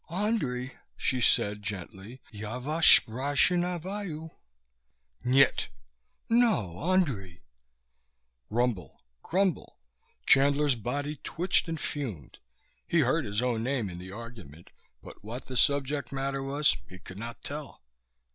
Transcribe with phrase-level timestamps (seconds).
[0.27, 2.23] _""Andrei...." she said gently.
[2.31, 4.31] "Ya vas sprashnivayoo...."
[5.23, 5.67] "Nyet!"
[6.27, 7.43] "No Andrei...."
[8.49, 9.77] Rumble, grumble;
[10.25, 12.39] Chandler's body twitched and fumed.
[12.87, 14.71] He heard his own name in the argument,
[15.03, 17.83] but what the subject matter was he could not tell.